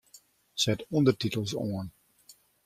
[0.61, 1.87] Set ûndertitels oan.